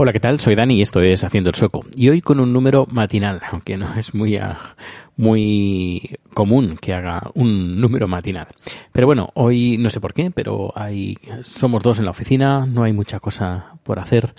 Hola, 0.00 0.12
¿qué 0.12 0.20
tal? 0.20 0.38
Soy 0.38 0.54
Dani 0.54 0.76
y 0.76 0.82
esto 0.82 1.00
es 1.00 1.24
Haciendo 1.24 1.50
el 1.50 1.56
Sueco. 1.56 1.84
Y 1.96 2.08
hoy 2.08 2.20
con 2.20 2.38
un 2.38 2.52
número 2.52 2.86
matinal, 2.88 3.40
aunque 3.50 3.76
no 3.76 3.92
es 3.96 4.14
muy, 4.14 4.36
ah, 4.36 4.76
muy 5.16 6.14
común 6.34 6.78
que 6.80 6.94
haga 6.94 7.32
un 7.34 7.80
número 7.80 8.06
matinal. 8.06 8.46
Pero 8.92 9.08
bueno, 9.08 9.30
hoy 9.34 9.76
no 9.76 9.90
sé 9.90 10.00
por 10.00 10.14
qué, 10.14 10.30
pero 10.30 10.72
hay, 10.76 11.16
somos 11.42 11.82
dos 11.82 11.98
en 11.98 12.04
la 12.04 12.12
oficina, 12.12 12.64
no 12.64 12.84
hay 12.84 12.92
mucha 12.92 13.18
cosa 13.18 13.72
por 13.82 13.98
hacer. 13.98 14.36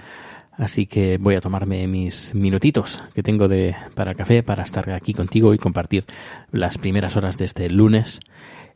Así 0.59 0.87
que 0.87 1.17
voy 1.17 1.35
a 1.35 1.41
tomarme 1.41 1.87
mis 1.87 2.35
minutitos 2.35 3.01
que 3.15 3.23
tengo 3.23 3.47
de, 3.47 3.75
para 3.95 4.13
café 4.13 4.43
para 4.43 4.63
estar 4.63 4.89
aquí 4.89 5.13
contigo 5.13 5.53
y 5.53 5.57
compartir 5.57 6.05
las 6.51 6.77
primeras 6.77 7.15
horas 7.15 7.37
de 7.37 7.45
este 7.45 7.69
lunes 7.69 8.19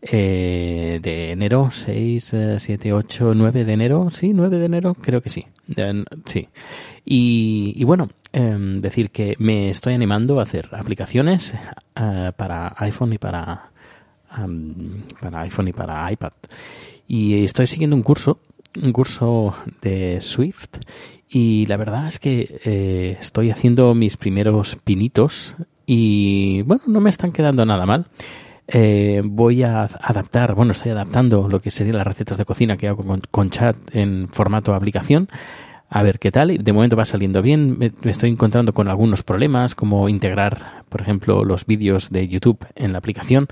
eh, 0.02 1.00
de 1.02 1.32
enero, 1.32 1.72
6, 1.72 2.36
7, 2.58 2.94
8, 2.94 3.34
9 3.36 3.66
de 3.66 3.74
enero, 3.74 4.10
sí, 4.12 4.32
9 4.34 4.60
de 4.60 4.66
enero, 4.66 4.94
creo 4.94 5.22
que 5.22 5.30
sí, 5.30 5.46
sí. 6.26 6.48
Y, 7.04 7.84
bueno, 7.84 8.10
em, 8.32 8.80
decir 8.80 9.12
que 9.12 9.36
me 9.40 9.70
estoy 9.70 9.94
animando 9.94 10.40
a 10.40 10.44
hacer 10.44 10.70
aplicaciones 10.72 11.54
eh, 11.98 12.32
para 12.38 12.74
iPhone 12.78 13.12
y 13.12 13.18
para, 13.18 13.72
para 15.20 15.42
iPhone 15.42 15.68
y 15.68 15.74
para 15.74 16.10
iPad. 16.10 16.32
Y 17.10 17.44
estoy 17.44 17.68
siguiendo 17.68 17.98
un 17.98 18.04
curso, 18.04 18.40
un 18.82 18.94
curso 18.94 19.54
de 19.82 20.22
Swift 20.22 20.80
y 21.36 21.66
la 21.66 21.78
verdad 21.78 22.08
es 22.08 22.20
que 22.20 22.60
eh, 22.64 23.18
estoy 23.20 23.50
haciendo 23.50 23.96
mis 23.96 24.18
primeros 24.18 24.78
pinitos 24.84 25.56
y 25.88 26.62
bueno, 26.62 26.84
no 26.86 27.00
me 27.00 27.10
están 27.10 27.32
quedando 27.32 27.66
nada 27.66 27.88
mal. 27.88 28.06
Eh, 28.68 29.24
voy 29.26 29.64
a 29.64 29.82
adaptar, 29.82 30.54
bueno, 30.54 30.74
estoy 30.74 30.92
adaptando 30.92 31.50
lo 31.50 31.60
que 31.60 31.72
serían 31.72 31.98
las 31.98 32.06
recetas 32.06 32.38
de 32.38 32.46
cocina 32.46 32.78
que 32.78 32.88
hago 32.88 33.04
con, 33.32 33.50
chat 33.50 33.76
en 33.94 34.30
formato 34.30 34.76
aplicación. 34.76 35.28
A 35.90 36.04
ver 36.04 36.20
qué 36.20 36.32
tal. 36.32 36.56
De 36.56 36.72
momento 36.72 36.96
va 36.96 37.06
saliendo 37.06 37.42
bien. 37.42 37.80
Me 37.80 38.12
estoy 38.12 38.30
encontrando 38.30 38.76
con 38.76 38.88
algunos 38.88 39.24
problemas, 39.24 39.74
como 39.74 40.10
integrar, 40.10 40.84
por 40.90 41.02
ejemplo, 41.02 41.44
los 41.44 41.66
vídeos 41.66 42.12
de 42.12 42.28
YouTube 42.28 42.60
en 42.76 42.92
la 42.92 43.00
aplicación, 43.00 43.48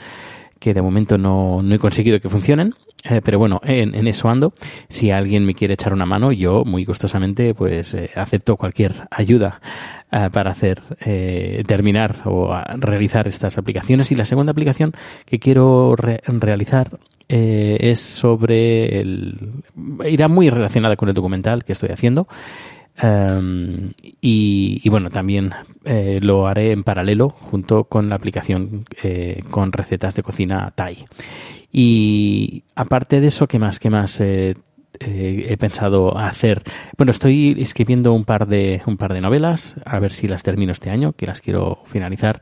que 0.61 0.73
de 0.73 0.81
momento 0.81 1.17
no, 1.17 1.61
no 1.61 1.75
he 1.75 1.79
conseguido 1.79 2.21
que 2.21 2.29
funcionen. 2.29 2.75
Eh, 3.03 3.19
pero 3.23 3.39
bueno, 3.39 3.59
en, 3.63 4.05
eso 4.07 4.29
ando. 4.29 4.53
Si 4.87 5.09
alguien 5.09 5.43
me 5.43 5.55
quiere 5.55 5.73
echar 5.73 5.91
una 5.91 6.05
mano, 6.05 6.31
yo 6.31 6.63
muy 6.65 6.85
gustosamente 6.85 7.55
pues 7.55 7.95
eh, 7.95 8.11
acepto 8.15 8.57
cualquier 8.57 8.93
ayuda 9.09 9.59
eh, 10.11 10.29
para 10.31 10.51
hacer 10.51 10.79
terminar 11.65 12.17
o 12.25 12.53
a 12.53 12.63
realizar 12.77 13.27
estas 13.27 13.57
aplicaciones. 13.57 14.11
Y 14.11 14.15
la 14.15 14.25
segunda 14.25 14.51
aplicación 14.51 14.93
que 15.25 15.39
quiero 15.39 15.95
re- 15.95 16.21
realizar 16.27 16.99
es 17.27 17.99
sobre 18.01 18.99
el 18.99 19.63
irá 20.05 20.27
muy 20.27 20.49
relacionada 20.49 20.95
con 20.97 21.07
el 21.09 21.15
documental 21.15 21.63
que 21.63 21.71
estoy 21.71 21.89
haciendo. 21.89 22.27
Um, 23.03 23.91
y, 24.21 24.87
bueno, 24.89 25.09
también 25.09 25.51
eh, 25.85 26.19
lo 26.21 26.47
haré 26.47 26.71
en 26.71 26.83
paralelo 26.83 27.29
junto 27.29 27.85
con 27.85 28.09
la 28.09 28.15
aplicación 28.15 28.85
eh, 29.01 29.43
con 29.49 29.71
recetas 29.71 30.15
de 30.15 30.23
cocina 30.23 30.71
Thai. 30.75 31.05
Y 31.71 32.63
aparte 32.75 33.21
de 33.21 33.27
eso, 33.27 33.47
¿qué 33.47 33.57
más? 33.57 33.79
¿Qué 33.79 33.89
más? 33.89 34.21
Eh, 34.21 34.55
he 34.99 35.57
pensado 35.57 36.15
hacer. 36.15 36.61
Bueno, 36.95 37.09
estoy 37.09 37.55
escribiendo 37.59 38.13
un 38.13 38.23
par 38.23 38.47
de 38.47 38.83
un 38.85 38.97
par 38.97 39.13
de 39.13 39.21
novelas, 39.21 39.75
a 39.83 39.97
ver 39.97 40.11
si 40.11 40.27
las 40.27 40.43
termino 40.43 40.71
este 40.71 40.91
año, 40.91 41.13
que 41.13 41.25
las 41.25 41.41
quiero 41.41 41.79
finalizar. 41.85 42.41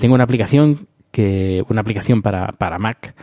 Tengo 0.00 0.16
una 0.16 0.24
aplicación 0.24 0.88
que 1.12 1.62
una 1.68 1.82
aplicación 1.82 2.22
para, 2.22 2.48
para 2.48 2.78
Mac 2.78 3.14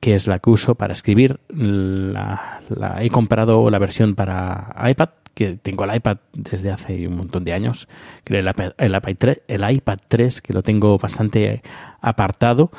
que 0.00 0.14
es 0.14 0.26
la 0.26 0.38
que 0.38 0.50
uso 0.50 0.76
para 0.76 0.92
escribir. 0.92 1.40
He 1.50 3.10
comprado 3.10 3.68
la 3.70 3.78
versión 3.78 4.14
para 4.14 4.74
iPad, 4.88 5.08
que 5.36 5.58
tengo 5.58 5.84
el 5.84 5.94
iPad 5.94 6.16
desde 6.32 6.72
hace 6.72 7.06
un 7.06 7.18
montón 7.18 7.44
de 7.44 7.52
años. 7.52 7.88
Creo 8.24 8.40
el 8.40 8.48
iPad, 8.48 8.72
el 8.78 8.96
iPad 8.96 9.14
3, 9.18 9.40
el 9.48 9.70
iPad 9.70 9.98
3 10.08 10.40
que 10.40 10.54
lo 10.54 10.62
tengo 10.62 10.96
bastante 10.96 11.62
apartado. 12.00 12.70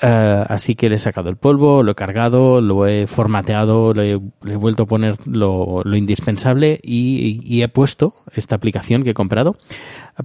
Eh, 0.00 0.44
así 0.48 0.76
que 0.76 0.88
le 0.88 0.96
he 0.96 0.98
sacado 0.98 1.30
el 1.30 1.36
polvo, 1.36 1.82
lo 1.82 1.92
he 1.92 1.94
cargado, 1.96 2.60
lo 2.60 2.86
he 2.86 3.08
formateado, 3.08 3.92
le 3.92 4.12
he, 4.12 4.20
le 4.42 4.52
he 4.52 4.56
vuelto 4.56 4.84
a 4.84 4.86
poner 4.86 5.16
lo, 5.26 5.82
lo 5.82 5.96
indispensable 5.96 6.78
y, 6.80 7.60
he 7.60 7.68
puesto 7.68 8.14
esta 8.34 8.54
aplicación 8.54 9.02
que 9.02 9.10
he 9.10 9.14
comprado 9.14 9.56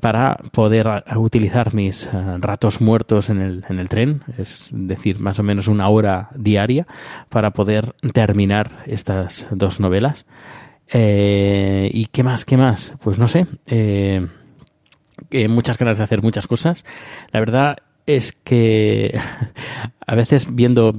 para 0.01 0.37
poder 0.51 1.03
utilizar 1.15 1.73
mis 1.73 2.05
eh, 2.05 2.09
ratos 2.39 2.79
muertos 2.79 3.31
en 3.31 3.41
el, 3.41 3.65
en 3.69 3.79
el 3.79 3.89
tren, 3.89 4.21
es 4.37 4.69
decir, 4.71 5.19
más 5.19 5.39
o 5.39 5.43
menos 5.43 5.67
una 5.67 5.89
hora 5.89 6.29
diaria, 6.35 6.85
para 7.29 7.51
poder 7.51 7.95
terminar 8.13 8.83
estas 8.85 9.47
dos 9.49 9.79
novelas. 9.79 10.27
Eh, 10.91 11.89
¿Y 11.93 12.05
qué 12.07 12.23
más? 12.23 12.45
¿Qué 12.45 12.57
más? 12.57 12.93
Pues 13.01 13.17
no 13.17 13.27
sé. 13.27 13.47
Eh, 13.65 14.27
eh, 15.29 15.47
muchas 15.47 15.77
ganas 15.77 15.97
de 15.97 16.03
hacer 16.03 16.21
muchas 16.21 16.47
cosas. 16.47 16.85
La 17.31 17.39
verdad 17.39 17.77
es 18.05 18.33
que 18.33 19.17
a 20.07 20.15
veces 20.15 20.53
viendo, 20.53 20.93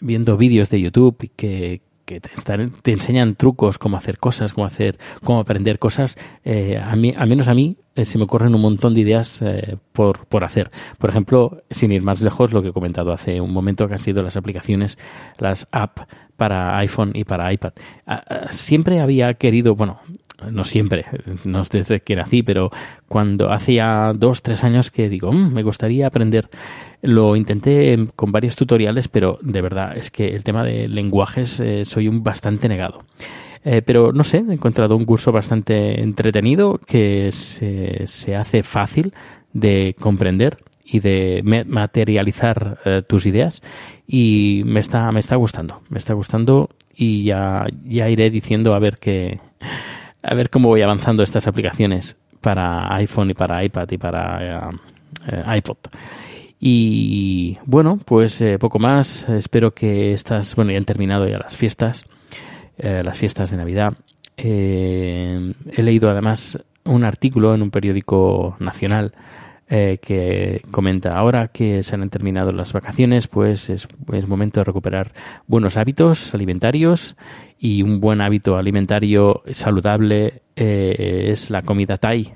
viendo 0.00 0.36
vídeos 0.36 0.70
de 0.70 0.80
YouTube 0.80 1.30
que, 1.36 1.82
que 2.14 2.20
te, 2.20 2.30
están- 2.34 2.72
te 2.82 2.92
enseñan 2.92 3.34
trucos, 3.36 3.78
cómo 3.78 3.96
hacer 3.96 4.18
cosas, 4.18 4.52
cómo 4.52 4.66
hacer, 4.66 4.98
cómo 5.24 5.40
aprender 5.40 5.78
cosas, 5.78 6.16
eh, 6.44 6.80
a 6.82 6.94
mí, 6.96 7.12
al 7.16 7.28
menos 7.28 7.48
a 7.48 7.54
mí, 7.54 7.76
eh, 7.94 8.04
se 8.04 8.18
me 8.18 8.24
ocurren 8.24 8.54
un 8.54 8.60
montón 8.62 8.94
de 8.94 9.00
ideas 9.00 9.40
eh, 9.42 9.76
por, 9.92 10.26
por 10.26 10.44
hacer. 10.44 10.70
Por 10.98 11.10
ejemplo, 11.10 11.62
sin 11.70 11.92
ir 11.92 12.02
más 12.02 12.20
lejos, 12.22 12.52
lo 12.52 12.62
que 12.62 12.68
he 12.68 12.72
comentado 12.72 13.12
hace 13.12 13.40
un 13.40 13.52
momento, 13.52 13.86
que 13.88 13.94
han 13.94 14.00
sido 14.00 14.22
las 14.22 14.36
aplicaciones, 14.36 14.98
las 15.38 15.68
apps 15.72 16.04
para 16.36 16.76
iPhone 16.78 17.12
y 17.14 17.24
para 17.24 17.52
iPad. 17.52 17.72
Ah, 18.06 18.22
ah, 18.28 18.46
Siempre 18.50 19.00
había 19.00 19.34
querido, 19.34 19.74
bueno, 19.74 20.00
no 20.50 20.64
siempre, 20.64 21.04
no 21.44 21.62
es 21.62 21.70
desde 21.70 22.00
que 22.00 22.16
nací, 22.16 22.42
pero 22.42 22.70
cuando 23.08 23.50
hace 23.50 23.80
dos, 24.14 24.42
tres 24.42 24.64
años 24.64 24.90
que 24.90 25.08
digo, 25.08 25.32
"Mm, 25.32 25.52
me 25.52 25.62
gustaría 25.62 26.06
aprender. 26.06 26.48
Lo 27.02 27.36
intenté 27.36 28.08
con 28.16 28.32
varios 28.32 28.56
tutoriales, 28.56 29.08
pero 29.08 29.38
de 29.42 29.60
verdad 29.60 29.96
es 29.96 30.10
que 30.10 30.28
el 30.28 30.44
tema 30.44 30.64
de 30.64 30.88
lenguajes 30.88 31.60
eh, 31.60 31.84
soy 31.84 32.08
un 32.08 32.22
bastante 32.22 32.68
negado. 32.68 33.04
Eh, 33.64 33.82
pero 33.82 34.12
no 34.12 34.24
sé, 34.24 34.38
he 34.38 34.52
encontrado 34.52 34.96
un 34.96 35.04
curso 35.04 35.30
bastante 35.30 36.00
entretenido 36.00 36.78
que 36.84 37.30
se, 37.32 38.06
se 38.06 38.34
hace 38.34 38.62
fácil 38.62 39.14
de 39.52 39.94
comprender 40.00 40.56
y 40.84 41.00
de 41.00 41.64
materializar 41.66 42.78
eh, 42.84 43.02
tus 43.06 43.26
ideas 43.26 43.62
y 44.06 44.62
me 44.66 44.80
está 44.80 45.10
me 45.12 45.20
está 45.20 45.36
gustando 45.36 45.80
me 45.88 45.98
está 45.98 46.12
gustando 46.12 46.70
y 46.94 47.24
ya 47.24 47.66
ya 47.84 48.08
iré 48.08 48.30
diciendo 48.30 48.74
a 48.74 48.78
ver 48.78 48.98
qué 48.98 49.40
a 50.22 50.34
ver 50.34 50.50
cómo 50.50 50.68
voy 50.68 50.82
avanzando 50.82 51.22
estas 51.22 51.46
aplicaciones 51.46 52.16
para 52.40 52.94
iPhone 52.96 53.30
y 53.30 53.34
para 53.34 53.64
iPad 53.64 53.90
y 53.90 53.98
para 53.98 54.70
eh, 54.70 54.76
eh, 55.28 55.56
iPod. 55.56 55.78
Y 56.60 57.58
bueno 57.64 57.98
pues 58.04 58.40
eh, 58.40 58.58
poco 58.58 58.78
más. 58.78 59.28
Espero 59.28 59.72
que 59.72 60.12
estas 60.12 60.54
bueno 60.54 60.72
ya 60.72 60.78
han 60.78 60.84
terminado 60.84 61.26
ya 61.28 61.38
las 61.38 61.56
fiestas 61.56 62.04
las 62.78 63.16
fiestas 63.16 63.50
de 63.50 63.56
Navidad. 63.58 63.92
He 64.36 65.52
leído 65.76 66.10
además 66.10 66.58
un 66.84 67.04
artículo 67.04 67.54
en 67.54 67.62
un 67.62 67.70
periódico 67.70 68.56
nacional 68.58 69.12
eh, 69.74 69.96
que 70.02 70.60
comenta 70.70 71.16
ahora 71.16 71.48
que 71.48 71.82
se 71.82 71.94
han 71.94 72.10
terminado 72.10 72.52
las 72.52 72.74
vacaciones, 72.74 73.26
pues 73.26 73.70
es, 73.70 73.88
momento 74.28 74.60
de 74.60 74.64
recuperar 74.64 75.14
buenos 75.46 75.78
hábitos 75.78 76.34
alimentarios 76.34 77.16
y 77.58 77.80
un 77.80 77.98
buen 77.98 78.20
hábito 78.20 78.58
alimentario 78.58 79.42
saludable 79.50 80.42
eh, 80.56 81.28
es 81.30 81.48
la 81.48 81.62
comida 81.62 81.96
Thai 81.96 82.34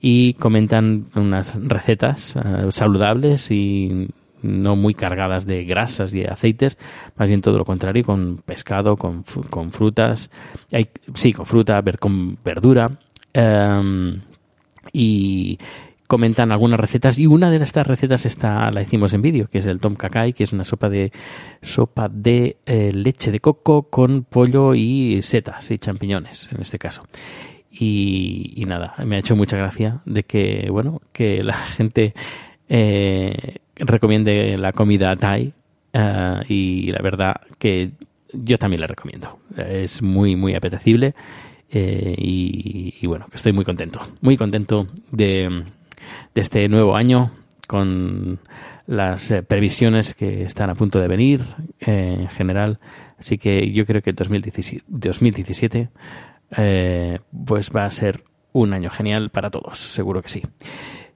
y 0.00 0.32
comentan 0.32 1.08
unas 1.14 1.54
recetas 1.62 2.34
uh, 2.36 2.72
saludables 2.72 3.50
y 3.50 4.08
no 4.40 4.74
muy 4.74 4.94
cargadas 4.94 5.46
de 5.46 5.64
grasas 5.64 6.14
y 6.14 6.20
de 6.20 6.28
aceites, 6.28 6.78
más 7.14 7.28
bien 7.28 7.42
todo 7.42 7.58
lo 7.58 7.66
contrario, 7.66 8.04
con 8.04 8.38
pescado, 8.38 8.96
con, 8.96 9.24
con 9.50 9.70
frutas, 9.70 10.30
hay, 10.72 10.88
sí, 11.12 11.34
con 11.34 11.44
fruta, 11.44 11.82
con 11.98 12.38
verdura. 12.42 12.90
Um, 13.34 14.22
y 14.94 15.58
comentan 16.10 16.50
algunas 16.50 16.80
recetas 16.80 17.20
y 17.20 17.28
una 17.28 17.52
de 17.52 17.62
estas 17.62 17.86
recetas 17.86 18.26
está 18.26 18.68
la 18.72 18.82
hicimos 18.82 19.14
en 19.14 19.22
vídeo 19.22 19.46
que 19.46 19.58
es 19.58 19.66
el 19.66 19.78
tom 19.78 19.94
kakai 19.94 20.32
que 20.32 20.42
es 20.42 20.52
una 20.52 20.64
sopa 20.64 20.88
de 20.88 21.12
sopa 21.62 22.08
de 22.08 22.56
eh, 22.66 22.90
leche 22.92 23.30
de 23.30 23.38
coco 23.38 23.84
con 23.84 24.24
pollo 24.24 24.74
y 24.74 25.22
setas 25.22 25.70
y 25.70 25.78
champiñones 25.78 26.48
en 26.52 26.62
este 26.62 26.80
caso 26.80 27.04
y, 27.70 28.64
nada 28.66 28.92
me 29.04 29.14
ha 29.14 29.18
hecho 29.20 29.36
mucha 29.36 29.56
gracia 29.56 30.00
de 30.04 30.24
que 30.24 30.66
bueno 30.68 31.00
que 31.12 31.44
la 31.44 31.54
gente 31.76 32.12
eh, 32.68 33.58
recomiende 33.76 34.58
la 34.58 34.72
comida 34.72 35.14
Thai 35.14 35.54
uh, 35.94 36.42
y 36.48 36.90
la 36.90 37.02
verdad 37.02 37.36
que 37.56 37.92
yo 38.32 38.58
también 38.58 38.80
la 38.80 38.86
recomiendo. 38.86 39.38
Es 39.56 40.02
muy, 40.02 40.36
muy 40.36 40.54
apetecible 40.54 41.16
eh, 41.68 42.14
y, 42.16 42.94
y, 43.00 43.06
bueno, 43.08 43.26
estoy 43.32 43.52
muy 43.52 43.64
contento, 43.64 44.00
muy 44.20 44.36
contento 44.36 44.86
de, 45.10 45.64
de 46.34 46.40
este 46.40 46.68
nuevo 46.68 46.96
año 46.96 47.30
con 47.66 48.40
las 48.88 49.30
eh, 49.30 49.44
previsiones 49.44 50.14
que 50.14 50.42
están 50.42 50.68
a 50.68 50.74
punto 50.74 50.98
de 50.98 51.06
venir 51.06 51.40
eh, 51.78 52.16
en 52.18 52.28
general. 52.28 52.80
Así 53.16 53.38
que 53.38 53.70
yo 53.70 53.86
creo 53.86 54.02
que 54.02 54.10
el 54.10 54.16
2017, 54.16 54.84
2017 54.88 55.88
eh, 56.56 57.18
pues 57.46 57.70
va 57.70 57.84
a 57.84 57.90
ser 57.92 58.24
un 58.52 58.72
año 58.72 58.90
genial 58.90 59.30
para 59.30 59.50
todos, 59.50 59.78
seguro 59.78 60.20
que 60.22 60.28
sí. 60.28 60.42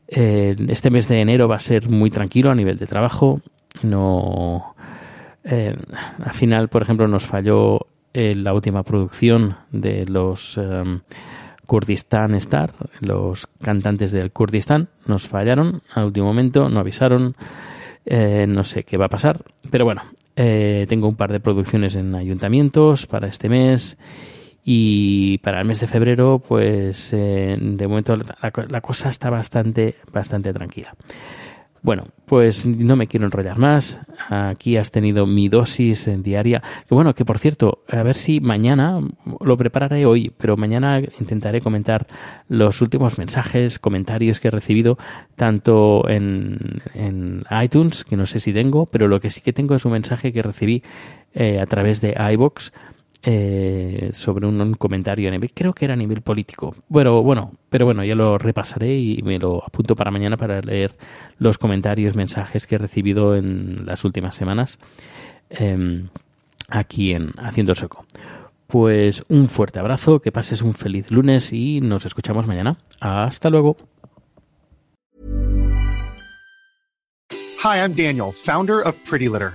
Este 0.06 0.91
mes 0.91 1.08
de 1.08 1.20
enero 1.20 1.49
va 1.49 1.56
a 1.56 1.61
ser 1.61 1.88
muy 1.88 2.11
tranquilo 2.11 2.52
a 2.52 2.55
nivel 2.55 2.79
de 2.79 2.87
trabajo. 2.87 3.40
No, 3.82 4.76
al 5.44 6.32
final, 6.32 6.69
por 6.69 6.82
ejemplo, 6.82 7.08
nos 7.08 7.26
falló 7.26 7.88
la 8.12 8.55
última 8.55 8.85
producción 8.85 9.56
de 9.73 10.06
los 10.06 10.61
Kurdistan 11.66 12.34
Star, 12.37 12.72
los 13.00 13.46
cantantes 13.61 14.12
del 14.12 14.32
Kurdistán, 14.32 14.88
nos 15.06 15.28
fallaron 15.28 15.82
al 15.94 16.06
último 16.06 16.26
momento, 16.26 16.69
no 16.69 16.81
avisaron. 16.81 17.37
Eh, 18.06 18.44
no 18.46 18.64
sé 18.64 18.82
qué 18.82 18.99
va 18.99 19.06
a 19.06 19.08
pasar, 19.08 19.43
pero 19.70 19.87
bueno, 19.87 20.02
tengo 20.34 21.08
un 21.08 21.16
par 21.16 21.32
de 21.32 21.40
producciones 21.40 21.96
en 21.96 22.14
ayuntamientos 22.14 23.06
para 23.06 23.28
este 23.28 23.49
mes 23.49 23.96
y 24.64 25.38
para 25.38 25.61
el 25.61 25.66
mes 25.66 25.81
de 25.81 25.87
febrero, 25.87 26.38
pues 26.38 27.12
eh, 27.12 27.56
de 27.61 27.87
momento 27.87 28.16
la, 28.16 28.52
la, 28.69 28.81
cosa 28.81 29.11
está 29.11 29.28
bastante, 29.28 29.94
bastante 30.11 30.55
tranquila. 30.55 30.94
Bueno, 31.85 32.07
pues 32.25 32.65
no 32.65 32.97
me 32.97 33.07
quiero 33.07 33.27
enrollar 33.27 33.59
más. 33.59 34.01
Aquí 34.31 34.79
has 34.79 34.91
tenido 34.91 35.27
mi 35.27 35.51
dosis 35.51 36.09
diaria. 36.23 36.63
Que 36.89 36.95
bueno, 36.95 37.15
que 37.15 37.27
por 37.27 37.39
cierto, 37.39 37.85
a 37.91 38.03
ver 38.03 38.17
si 38.17 38.41
mañana, 38.41 39.01
lo 39.41 39.57
prepararé 39.59 40.07
hoy, 40.07 40.33
pero 40.39 40.57
mañana 40.57 41.03
intentaré 41.21 41.61
comentar 41.61 42.07
los 42.49 42.81
últimos 42.81 43.19
mensajes, 43.19 43.79
comentarios 43.79 44.41
que 44.41 44.49
he 44.49 44.51
recibido, 44.51 44.97
tanto 45.37 46.09
en, 46.09 46.81
en 46.95 47.45
iTunes, 47.63 48.05
que 48.05 48.17
no 48.17 48.25
sé 48.25 48.41
si 48.41 48.55
tengo, 48.55 48.87
pero 48.87 49.07
lo 49.07 49.21
que 49.21 49.29
sí 49.29 49.43
que 49.43 49.53
tengo 49.53 49.75
es 49.75 49.85
un 49.85 49.93
mensaje 49.93 50.33
que 50.33 50.41
recibí 50.41 50.83
eh, 51.35 51.61
a 51.61 51.67
través 51.67 52.01
de 52.01 52.17
iBox 52.33 52.73
eh, 53.26 54.11
sobre 54.12 54.47
un, 54.47 54.75
comentario 54.75 55.29
a 55.29 55.31
nivel, 55.31 55.50
creo 55.55 55.73
que 55.73 55.87
era 55.87 55.94
a 55.94 55.97
nivel 55.97 56.21
político. 56.21 56.75
Bueno, 56.88 57.23
bueno, 57.23 57.53
pero 57.71 57.87
bueno, 57.87 58.05
ya 58.05 58.15
lo 58.15 58.37
repasaré 58.37 58.99
y 58.99 59.23
me 59.23 59.38
lo 59.38 59.65
apunto 59.65 59.97
para 59.97 60.11
mañana 60.11 60.37
para 60.37 60.61
leer 60.61 60.94
los 61.38 61.56
comentarios, 61.56 62.15
mensajes 62.15 62.67
que 62.67 62.75
he 62.75 62.79
recibido 62.79 63.35
en 63.35 63.87
las 63.87 64.05
últimas 64.05 64.37
semanas 64.37 64.79
eh, 65.49 66.05
aquí 66.69 67.12
en 67.12 67.32
Haciendo 67.38 67.75
Seco. 67.75 68.05
Pues 68.67 69.23
un 69.29 69.49
fuerte 69.49 69.79
abrazo, 69.79 70.21
que 70.21 70.31
pases 70.31 70.61
un 70.61 70.75
feliz 70.75 71.11
lunes 71.11 71.53
y 71.53 71.81
nos 71.81 72.05
escuchamos 72.05 72.47
mañana. 72.47 72.76
Hasta 73.00 73.49
luego. 73.49 73.76
Hi, 77.62 77.79
I'm 77.79 77.94
Daniel, 77.94 78.32
founder 78.32 78.87
of 78.87 78.94
Pretty 79.09 79.29
Litter. 79.29 79.55